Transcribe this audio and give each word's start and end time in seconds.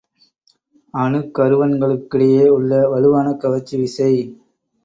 அணுக்கருவன்களுக்கிடையே 0.93 2.47
உள்ள 2.47 2.89
வலுவான 2.89 3.33
கவர்ச்சி 3.35 3.75
விசை. 3.77 4.11